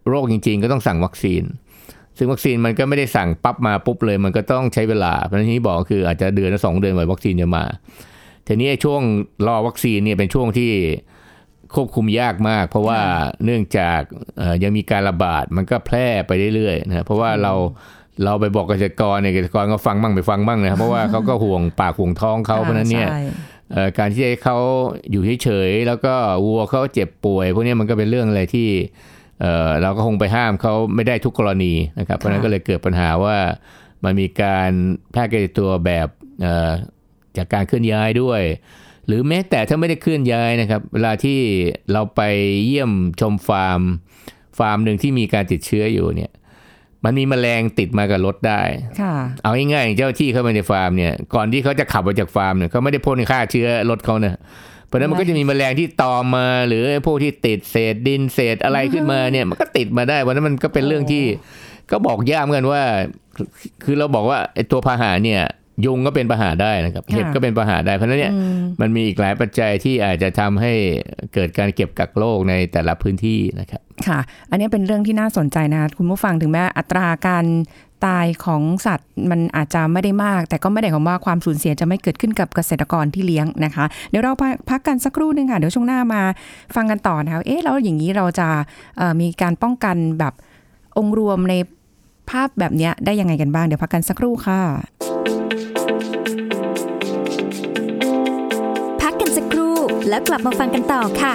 [0.09, 1.43] โรคจริง ๆ ก็ต้องสั่งวัคซีน
[2.17, 7.65] ซึ่งวัคซีนมันก็ไม่ได้สั่งปั๊บมาปุ๊บเลย มันก็ต้องใช้เวลา เพราะฉะนั้นที่บอกก็คืออาจจะเดือนละสองเดือนกว่าวัคซีนจะมา
[8.47, 9.01] ทีนี้ไอ้ช่วง
[9.47, 10.71] รอวัคซีนเนี่ยเป็นช่วงที่
[11.75, 12.99] ควบคุมยากมาก เพราะว่า
[13.45, 14.01] เนื่องจาก
[14.37, 17.53] เอ่อยังมีการระบาดมันก็แพร่ไปเรื่อยๆนะครับเพราะว่าเรา
[18.23, 23.21] เราไปบอกเกษตรกรเนี่ยเกษตรกรก็ฟังบ้างไปฟังบ้างนะครับเพราะว่าเขาก็ห่วงปากห่วงท้องเขาเพราะฉะนั้นเนี่ยใช่
[23.71, 24.57] เอ่อการที่ให้เขา
[25.11, 26.13] อยู่เฉยๆแล้วก็
[26.45, 28.69] วัวเขาเจ็บป่วย พวกนี้มันก็เป็นเรื่องอะไรที่
[29.41, 33.37] เอ่อเราก็คงไปห้ามเขาไม่ได้ทุกกรณีนะครับ เพราะฉะนั้นก็เลยเกิดปัญหาว่า
[34.03, 34.69] มันมีการ
[35.11, 36.07] แพร่กระจายตัวแบบ
[36.41, 36.71] เอ่อ
[37.37, 38.41] จากการเคลื่อนย้ายด้วย
[39.07, 41.39] หรือแม้แต่ถ้าไม่ได้เคลื่อนย้ายนะครับ เวลาที่
[41.91, 42.21] เราไป
[42.65, 43.81] เยี่ยมชมฟาร์ม
[44.57, 46.31] ฟาร์มหนึ่งที่มีการติดเชื้ออยู่เนี่ย
[47.05, 48.61] มันมีแมลงติดมากับรถได้
[49.01, 54.35] ค่ะเอาง่ายๆอย่างเจ้าที่เข้ามาในฟาร์มเนี่ย ก่อนที่เขาจะขับออกจากฟาร์มเนี่ยเขาไม่ได้พ่นฆ่าเชื้อรถเขาเนี่ย
[54.91, 61.23] เพราะฉะนั้นมันก็จะมีแมลงที่ตอมมาหรือไอ้พวกที่ติดเศษดินเศษอะไรขึ้นมาเนี่ยมันก็ติดมาได้เพราะฉะนั้นมันก็เป็นเรื่องที่
[61.91, 62.83] ก็บอกยากเหมือนกันว่า
[63.83, 65.41] คือเราบอกว่าไอ้ตัวพาหะเนี่ย
[65.85, 70.73] ยุงก็เป็นพาหะได้นะครับค่ะเห็บก็เป็นพาหะได้เพราะฉะนั้นเนี่ยอืมมันมีอีกหลายปัจจัยที่อาจจะทำให้
[71.33, 77.45] เกิดการเก็บกักโรคในแต่ละพื้นที่นะครับค่ะ อันนี้เป็นเรื่องที่น่าสนใจนะคะคุณผู้ฟังถึงแม้อัตราการ
[78.05, 86.21] ตายของสัตว์มันอาจจะไม่ได้มาก แต่ก็ไม่ได้ความว่าความสูญเสียจะไม่เกิดขึ้นกับเกษตรกรที่เลี้ยงนะคะ เดี๋ยวเราพักพักกันสักครู่หนึงค่ะ เดี๋ยวช่วงหน้ามา
[86.75, 88.47] ฟังกันต่อนะคะเอ๊ะแล้วอย่างนี้เราจะ
[88.97, 90.33] เอ่อมีการป้องกันแบบ
[90.97, 91.53] องค์รวมใน
[92.29, 94.61] ภาพแบบเนี้ยได้ยังไงกันบ้างเดี๋ยวพักกันสักครู่ค่ะ
[100.11, 101.33] แล้วกลับมาฟังกันต่อค่ะ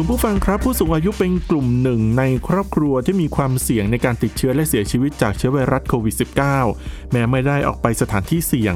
[0.00, 6.14] คุณผู้ฟังครับผู้สูงอายุเป็นกลุ่มหนึ่งในครอบครัวที่มีความเสี่ยงในการติดเชื้อและเสียชีวิตจากเชื้อไวรัสโควิด
[6.62, 8.74] -19 แม้ไม่ได้ออกไปสถานที่เสี่ยง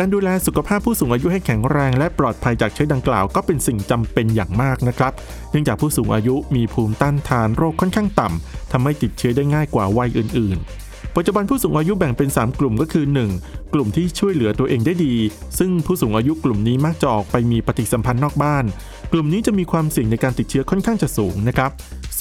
[0.00, 5.12] การดูแลสุขภาพผู้สูงอายุให้แข็งแรง และปลอดภัยจากเชื้อดังกล่าวก็เป็นสิ่งจำเป็นอย่างมากนะครับ
[5.50, 13.04] เนื่องจากผู้สูงอายุมีภูมิต้านทานโรคค่อนข้างต่ำทำให้ติดเชื้อได้ง่ายกว่าวัยอื่น ๆ ปัจจุบันผู้สูงอายุแบ่งเป็น 3 กลุ่มก็คือ
[13.38, 13.72] 1.
[13.74, 15.14] กลุ่มที่ช่วยเหลือตัวเองได้ดี
[15.58, 18.64] ซึ่งผู้สูงอายุกลุ่มนี้มักจะออกไปมีปฏิสัมพันธ์นอกบ้าน
[19.12, 21.70] กลุ่มนี้จะมีความเสี่ยงในการติดเชื้อค่อนข้างจะสูงนะครับ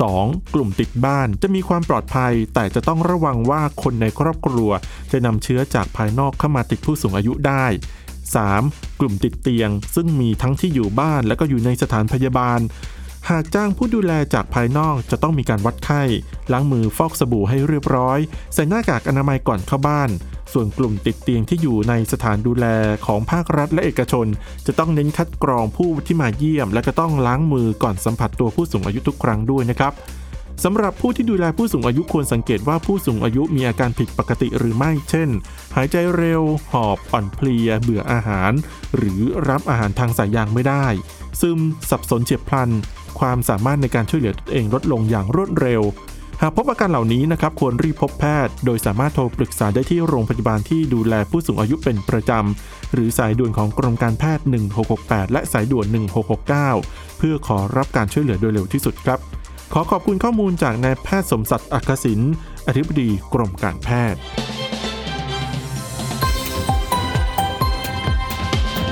[0.04, 0.54] 2.
[0.54, 4.70] กลุ่มติดบ้านจะมีความปลอดภัย แต่จะต้องระวังว่าคนในครอบครัว
[5.12, 7.66] จะนำเชื้อจากภายนอกเข้ามาติดผู้สูงอายุได้
[8.34, 9.00] 3.
[9.00, 12.60] กลุ่มติดเตียง ซึ่งมีทั้งที่อยู่บ้านและก็อยู่ในสถานพยาบาล
[13.32, 16.02] หากจ้างผู้ดูแลจากภายนอกจะต้องมีการวัดไข้
[16.52, 18.20] ล้างมือฟอกสบู่ให้เรียบร้อย
[18.54, 20.10] ใส่หน้ากากอนามัยก่อนเข้าบ้าน
[20.54, 22.66] ส่วนกลุ่มติดเตียงที่อยู่ในสถานดูแล
[23.06, 24.28] ของภาครัฐและเอกชน
[24.66, 29.94] จะต้องเน้นคัดกรองผู้ที่มาเยี่ยม และก็ต้องล้างมือก่อนสัมผัสตัวผู้สูงอายุทุกครั้งด้วยนะครับ
[30.64, 35.30] สำหรับผู้ที่ดูแลผู้สูงอายุควรสังเกตว่าผู้สูงอายุมีอาการผิดปกติหรือไม่ เช่น
[35.76, 38.52] หายใจเร็ว หอบ อ่อนเพลีย เบื่ออาหาร
[38.96, 40.86] หรือรับอาหารทางสายยางไม่ได้
[41.42, 41.60] ซึม
[41.90, 42.70] สับสนเฉียบพลัน
[43.20, 45.82] ความสามารถในการช่วยเหลือตนเองลดลงอย่างรวดเร็ว
[46.42, 54.46] หากพบอาการเหล่านี้นะครับควรรีบพบแพทย์ โดยสามารถโทรปรึกษาได้ที่โรงพยาบาลที่ดูแลผู้สูงอายุเป็นประจำ หรือสายด่วนของกรมการแพทย์
[54.90, 55.86] 1668 และสายด่วน
[56.52, 59.20] 1669 เพื่อขอรับการช่วยเหลือโดยเร็วที่สุดครับ
[59.74, 62.20] ขอขอบคุณข้อมูลจากนายแพทย์สมศักดิ์อักษิน
[62.68, 64.20] อธิบดีกรมการแพทย์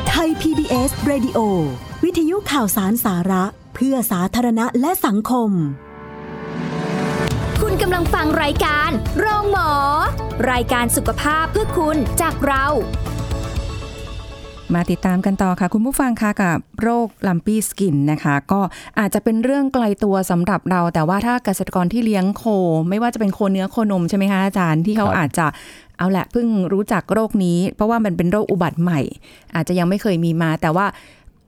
[0.09, 1.39] ไทย PBS Radio
[2.03, 5.49] วิทยุข่าวสารสาระ เพื่อสาธารณะและสังคม
[7.61, 9.71] คุณกำลังฟังรายการโรงหมอ
[10.51, 12.65] รายการสุขภาพเพื่อคุณจากเรา
[14.73, 18.61] มาติดตามกันต่อค่ะ คุณผู้ฟังคะกับโรคลัมปี้สกินนะคะ ก็
[18.99, 22.43] อาจจะเป็นเรื่องไกลตัวสำหรับเรา แต่ว่าถ้าเกษตรกรที่เลี้ยงโค
[22.89, 25.45] ไม่ว่าจะเป็นโคเนื้อโคนมใช่ไหมคะอาจารย์ที่เขาครับอาจจะ
[25.97, 28.99] เอาแหละเพิ่งรู้จักโรคนี้ เพราะว่ามันเป็นโรคอุบัติใหม่
[29.55, 30.85] อาจจะยังไม่เคยมีมาแต่ว่า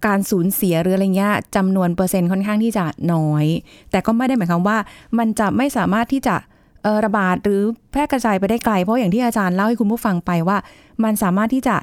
[0.08, 3.46] การสูญเสียหรืออะไรเงี้ยจำนวนเปอร์เซ็นต์ค่อนข้างที่จะน้อย
[3.92, 4.78] แต่ก็ไม่ได้หมายความว่า
[5.18, 6.36] มันจะไม่สามารถที่จะ
[6.84, 10.58] เอ่อระบาดหรือแพร่กระจายไปได้ไกล เพราะอย่างที่อาจารย์เล่าให้คุณผู้ฟังไปว่า
[11.04, 11.76] มันสามารถที่จะ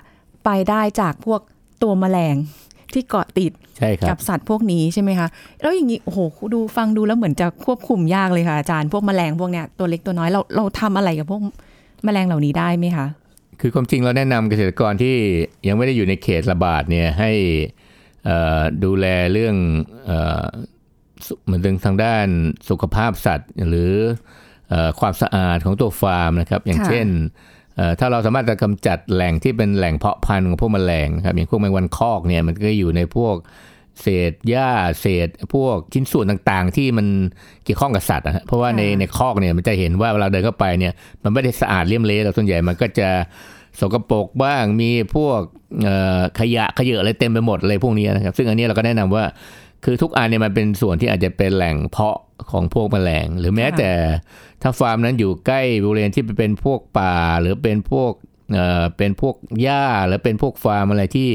[0.44, 1.40] ไปได้จากพวก
[1.82, 2.36] ตัวแมลง
[2.94, 5.28] ที่เกาะติดใช่ครักับบสัตว์พวกนี้ใช่ไหมคะ
[5.60, 6.18] แล้วอย่างนี้โอ้โห
[6.54, 11.40] ดูฟังดูแล้วเหมือนจะควบคุมยากเลยค่ะอาจารย์พวกแมลงพวกเนี้ยตัวเล็กตัวน้อยเราเราทำอะไรกับพวก
[12.04, 13.06] แมลงเหล่านี้ได้ไหมคะ
[13.60, 15.14] คือความจริงเราแนะนำเกษตรกรที่
[15.66, 17.81] ยังไม่ได้อยู่ในเขตระบาดเนี่ยให้เอ่อ
[18.84, 19.56] ดูแลเรื่อง
[20.06, 20.44] เอ่อ
[21.26, 22.26] สุเหมือนถึงทางด้าน
[22.68, 23.92] สุขภาพสัตว์ หรือ
[24.68, 27.08] เอ่อความสะอาดของตัวฟาร์มนะครับ อย่างค่ะเช่น
[27.76, 33.36] เอ่อถ้าเราสามารถจะกำจัดแหล่งที่เป็นแหล่งเพาะพันธุ์ของพวกแมลงนะครับอย่างพวกแมงวันคอกเนี่ยมันก็อยู่ในพวก
[34.02, 37.06] เศษหญ้าเศษ พวกชิ้นส่วนต่างๆ ที่มัน
[37.64, 43.08] เกี่ยวข้องกับสัตว์นะฮะเพราะว่าในในคอกเนี่ยมันจะเห็นว่าเวลาเดินเข้าไปเนี่ยมันไม่ได้สะอาดเลี่ยมเละแต่ส่วนใหญ่มันก็จะ
[43.80, 45.40] สกปรกบ้างมีพวก
[45.82, 49.24] เอ่อขยะขยะอะไรเต็มไปหมดเลยพวกนี้นะครับ ซึ่งอันนี้เราก็แนะนำว่า
[49.84, 52.18] คือทุกอันเนี่ยมันเป็นส่วนที่อาจจะเป็นแหล่งเพาะ
[52.50, 53.90] ของพวกแมลง หรือแม้ค่ะแต่
[54.62, 58.12] ถ้าฟาร์มนั้นอยู่ใกล้บริเวณที่เป็นพวกป่า หรือเป็นพวก
[58.54, 61.30] เอ่อเป็นพวกหญ้าหรือเป็นพวกฟาร์มอะไรที่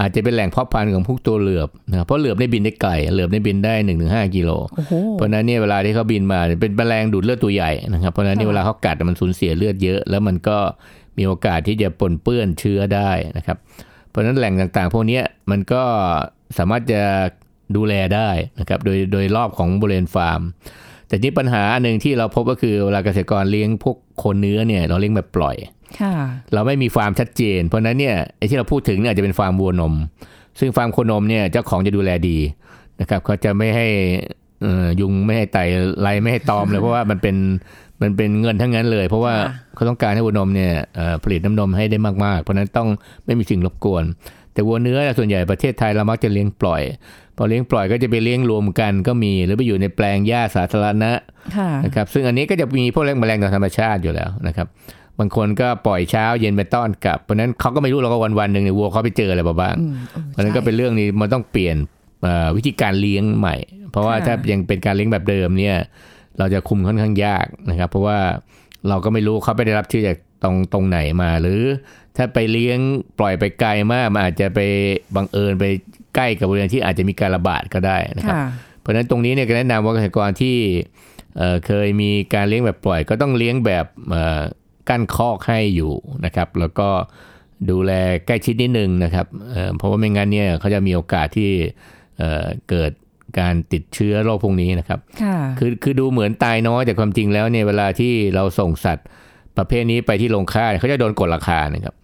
[0.00, 10.58] อาจจะเป็นแหล่งเพาะพันธุ์ของพวกตัวเหลือบนะครับเพราะเหลือบได้บินได้ไกลเหลือบได้บินได้1นถึงหกิโลโอ้โหเพราะฉะนั้นเนี่ยเวลาที่เขาบินมาเนี่ยเป็นแมลงดูดเลือดตัวใหญ่นะครับเพราะฉะนั้นเนี่ยค่ะเวลาเขากัดมันสูญเสียเลือดเยอะ แล้วมันก็
[11.18, 13.58] มีโอกาสที่จะปนเปื้อนเชื้อได้นะครับ
[14.08, 15.82] เพราะฉะนั้นแหล่งต่างๆ พวกเนี้ยมันก็
[16.58, 17.02] สามารถจะ
[17.76, 18.28] ดูแลได้
[18.60, 20.40] นะครับโดยโดยรอบของบริเวณฟาร์ม
[21.08, 25.56] แต่นี่ปัญหาอันหนึ่งที่เราพบก็คือเวลาเกษตรกรเลี้ยงพวกโคนเนื้อเนี่ยเราเลี้ยงแบบปล่อย
[26.00, 26.14] ค่ะ
[26.52, 29.94] เราไม่มีฟาร์มชัดเจน เพราะฉะนั้นเนี่ยไอ้ที่เราพูดถึงเนี่ยอาจจะเป็นฟาร์มวัวนม
[30.60, 32.38] ซึ่งฟาร์มโคนมเนี่ยเจ้าของจะดูแลดี
[33.00, 33.86] นะครับเขาจะไม่ให้
[34.62, 35.64] เอ่อยุงไม่ให้ไต่
[36.02, 37.36] ไรไม่ให้ตอมเลยเพราะว่ามันเป็น
[38.04, 42.88] มันเป็นเงินทั้งนั้นเลย เพราะว่าค่ะเขาต้องการให้วัวนมเนี่ยเอ่อผลิตน้ำนมให้ได้มากๆ เพราะฉะนั้นต้อง
[43.24, 44.04] ไม่มีสิ่งรบกวน
[44.52, 46.82] แต่วัวเนื้อส่วนใหญ่ประเทศไทยเรามักจะเลี้ยงปล่อย
[47.36, 51.12] พอเลี้ยงปล่อยก็จะไปเลี้ยงรวมกันก็มีหรือไปอยู่ในแปลงหญ้าสาธารณะ
[51.56, 54.66] ค่ะนะครับซึ่งอันนี้ก็จะมีพวกแรงแมลงตามธรรมชาติอยู่แล้วนะครับ
[55.18, 61.76] บางคนก็ปล่อยเช้าเย็นไปต้อนกลับ เพราะฉะนั้นเขาก็ไม่รู้หรอกว่าวันวันๆหนึ่งในยวัวเขาไปเจออะไรมาบ้างอืมออเพราะฉะนั้นก็เป็นเรื่องนี้มันต้องเปลี่ยน
[62.22, 63.56] เอ่อวิธีการเลี้ยงใหม่
[63.90, 65.76] เพราะว่าค่ะถ้ายังเป็นการเลี้ยงแบบเดิมเนี่ย
[66.38, 68.18] เราจะคุมค่อนข้างยากนะครับ เพราะว่า
[68.88, 71.62] เราก็ไม่รู้เขาไปได้รับเชื้อจากตรงตรงไหนมา หรือ
[72.16, 72.78] ถ้าไปเลี้ยง
[73.18, 74.60] ปล่อยไปไกลมากมันอาจจะไป
[75.16, 75.64] บังเอิญไป
[76.14, 78.46] ใกล้กับบริเวณที่อาจจะมีการระบาดก็ได้นะครับค่ะ
[78.80, 80.56] เพราะฉะนั้นตรงนี้เนี่ยก็แนะนำว่าเกษตรกรที่
[81.36, 84.42] เอ่อเคยมีการเลี้ยงแบบปล่อย ก็ต้องเลี้ยงแบบเอ่อ
[84.88, 85.92] กั้นคอกให้อยู่
[86.24, 86.88] นะครับ แล้วก็
[87.70, 87.92] ดูแล
[88.26, 91.50] ใกล้ชิดนิดนึงนะครับเอ่อเพราะว่าไม่งั้นเนี่ยเขาจะมีโอกาสที่
[92.18, 92.92] เอ่อเกิด
[93.40, 99.06] การติดเชื้อโรคพวกนี้นะครับค่ะคือคือดูเหมือนตายน้อยแต่ความจริงแล้วเนี่ยเวลาที่เราส่งสัตว์
[99.56, 101.94] ประเภทนี้ไปที่โรงฆ่าเนี่ยเขาจะโดนกดราคานะครับ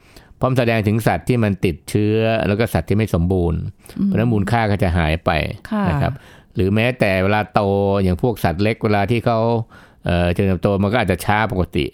[0.40, 2.16] พร้อมแสดงถึงสัตว์ที่มันติดเชื้อ
[2.48, 3.60] แล้วก็สัตว์ที่ไม่สมบูรณ์
[4.04, 5.30] เพราะฉะนั้นมูลค่าก็จะหายไป
[5.70, 6.12] ค่ะนะครับ
[6.54, 7.60] หรือแม้แต่เวลาโต
[8.02, 9.38] อย่างพวกสัตว์เล็กเวลาที่เขา
[10.04, 11.86] เอ่อเจริญเติบโตมันก็อาจจะช้าปกติ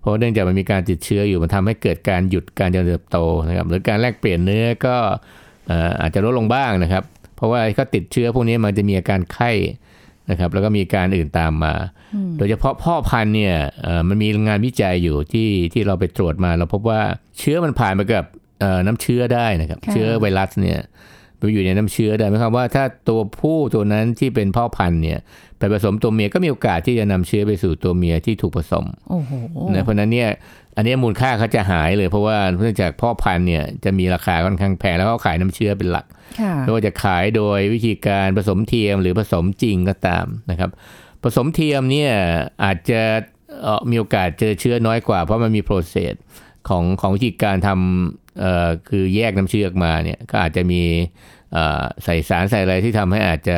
[0.00, 4.96] เพราะเนื่องจากมันมีการติดเชื้ออยู่มันทำให้เกิดการหยุดการเจริญเติบโตนะครับหรือการแลกเปลี่ยนเนื้อก็
[5.66, 7.04] เอ่ออาจจะลดลงบ้างนะครับ
[7.36, 9.50] เพราะว่าเขาติดเชื้อพวกนี้มันจะมีอาการไข้
[10.30, 11.74] นะครับ แล้วก็มีการอื่นตามมา
[12.38, 17.00] โดยเฉพาะพ่อพันธุ์เนี่ยเอ่อมันมีงานวิจัยอยู่ที่ที่เราไปตรวจมา เราพบว่า
[17.38, 18.26] เชื้อมันผ่านไปกับ
[18.60, 21.13] เอ่อน้ำเชื้อได้นะครับค่ะเชื้อไวรัสเนี่ยไป
[21.52, 25.18] อยู่ในน้ำเชื้อได้หมายความว่าถ้าตัวผู้ตัวนั้นที่เป็นพ่อพันธุ์เนี่ย
[25.58, 29.32] ไปผสมตัวเมียก็มีโอกาสที่จะนำเชื้อไปสู่ตัวเมียที่ถูกผสมโอ้โห
[29.74, 30.30] นะเพราะฉะนั้นเนี่ย
[30.76, 36.06] อันนี้มูลค่าเขาจะหายเลยเพราะว่าเนื่องจากพ่อพันธุ์เนี่ยจะมีราคาค่อนข้างแพงแล้วเขาขายน้ำเชื้อเป็นหลัก
[36.40, 40.70] ค่ะไม่ว่าจะขายโดยวิธีการผสมเทียมหรือผสมจริงก็ตามนะครับ
[41.22, 42.12] ผสมเทียมเนี่ย
[42.64, 43.00] อาจจะ
[43.62, 46.14] เอ่อมีโอกาสเจอเชื้อน้อยกว่า เพราะมันมีโปรเซส
[46.68, 48.23] ของของวิธีการทำเอ่อ
[48.88, 50.82] คือแยกน้ำเชื้อออกมาเนี่ยก็อาจจะมี
[51.52, 53.56] เอ่อใส่สารใส่อะไรที่ทำให้อาจจะ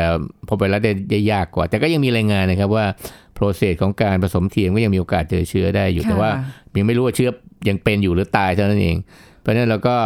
[0.49, 2.87] พบไวรัสได้ได้ยากกว่า แต่ก็ยังมีรายงานนะครับว่า
[3.35, 6.31] โปรเซสของการผสมเทียมก็ยังมีโอกาสเจอเชื้อได้อยู่แต่ว่า
[6.79, 7.31] ยังไม่รู้ว่าเชื้อ
[7.69, 8.97] ยังเป็นอยู่หรือตายเท่านั้นเอง
[9.41, 9.97] เพราะฉะนั้นเราก็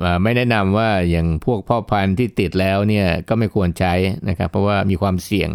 [0.00, 3.94] เอ่อไม่แนะนำว่าอย่างพวกพ่อพันธุ์ที่ติดแล้วเนี่ยก็ไม่ควรใช้
[4.28, 5.50] นะครับ เพราะว่ามีความเสี่ยง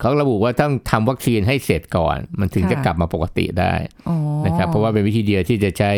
[0.00, 3.74] เขาระบุว่าต้องทำวัคซีนให้เสร็จก่อน มันถึงจะค่ะกลับมาปกติได้
[4.08, 5.92] อ๋อนะครับเพราะว่าเป็นวิธีเดียวที่จะใช้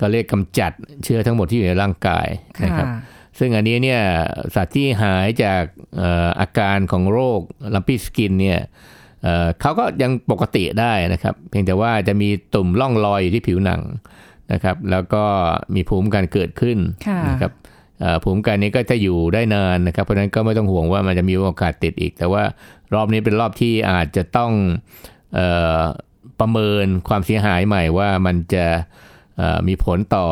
[0.00, 0.72] ก็เรียกกำจัด
[1.04, 2.28] เชื้อทั้งหมดที่อยู่ในร่างกาย
[2.64, 4.00] นะครับค่ะซึ่งอันนี้เนี่ย
[4.54, 5.62] สัตว์ที่หายจาก
[5.96, 7.40] เอ่ออาการของโรค
[7.74, 8.60] ลัมปี้สกินเนี่ย
[9.22, 13.80] เอ่อเขาก็ยังปกติได้นะครับ เพียงแต่ว่าจะมีตุ่มร่องรอยอยู่ที่ผิวหนัง
[14.52, 15.24] นะครับ แล้วก็
[15.74, 16.78] มีภูมิคุ้มกันเกิดขึ้น
[17.08, 17.52] ค่ะนะครับ
[18.00, 22.42] เอ่อภูมิคุ้มกันนี้ก็จะอยู่ได้นานนะครับ เพราะฉะนั้นก็ไม่ต้องห่วงว่ามันจะมีโอกาสติดอีก แต่ว่า
[22.94, 24.52] รอบนี้เป็นรอบที่อาจจะต้อง
[25.34, 25.46] เอ่
[25.78, 25.82] อ
[26.40, 28.82] ประเมินความเสียหายใหม่ว่ามันจะเอ่อ
[29.68, 30.26] มีผลต่อ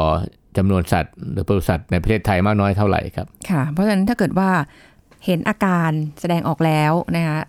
[0.56, 4.50] จำนวนสัตว์ หรือปศุสัตว์ในประเทศไทยมากน้อยเท่าไหร่ครับค่ะ เพราะฉะนั้นถ้าเกิดว่า
[5.26, 7.40] เห็นอาการแสดงออกแล้วนะคะ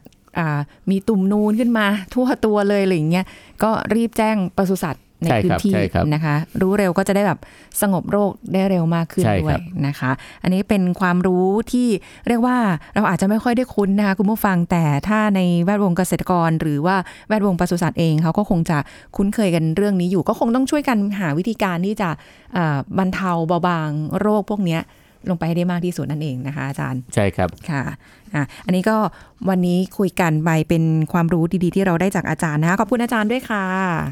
[0.89, 3.25] มีตุ่มนูนขึ้นมาทั่วตัวเลยอะไรอย่างเงี้ย
[3.63, 7.39] ก็รีบแจ้งปศุสัตว์ ในใช่พื้ครับนที่ใช่ครับนะคะ รู้เร็วก็จะได้แบบ
[7.81, 10.12] สงบโรคได้เร็วมากขึ้นใช่ด้วครัยบนะคะ
[10.43, 11.88] อันนี้เป็นความรู้ที่
[12.27, 12.57] เรียกว่า
[12.95, 16.95] เราอาจจะไม่ค่อยได้คุ้นนะคะคุณผู้ฟังแต่ถ้าในแวดวงเกษตรกร หรือว่า
[17.27, 18.77] แวดวงปศุสัตว์เองเขาก็คงจะ
[19.15, 22.09] คุ้นเคยกันเรื่องนี้อยู่ ก็คงต้องช่วยกันหาวิธีการที่จะ
[22.57, 24.81] อ่าบรรเทาเบาบางโรคพวกเนี้ย
[25.29, 27.83] ลงไปให้ได้มากที่สุดนั่นเองนะคะอาจารย์ ใช่ครับ ค่ะ
[28.36, 28.97] อะอันนี้ก็
[29.49, 30.83] วันนี้คุยกันไปเป็น
[31.13, 33.65] ความรู้ดีๆ ที่เราได้จากอาจารย์นะคะขอบคุณอาจารย์ด้วยค่ะ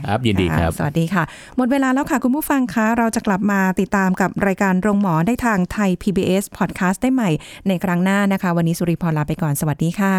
[0.08, 1.24] ครับยินดีครับะสวัสดีค่ะ
[1.58, 7.30] หมดเวลาแล้วค่ะคุณผู้ฟังคะเราจะกลับมาติดตามกับรายการโรงหมอได้ทางไทย PBS Podcast ได้ใหม่
[7.68, 10.16] ในครั้งหน้านะคะ วันนี้สุริพรลาไปก่อนสวัสดีค่ะ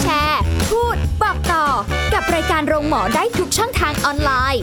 [0.00, 1.64] แชร์ พูดบอกต่อ
[2.14, 4.62] กับรายการโรงหมอได้ทุกช่องทางออนไลน์